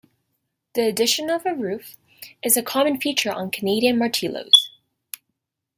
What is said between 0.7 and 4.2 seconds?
The addition of a roof is a common feature on Canadian